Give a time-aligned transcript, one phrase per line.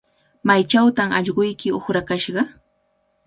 [0.47, 2.41] ¿Maychawtaq allquyki uqrakashqa?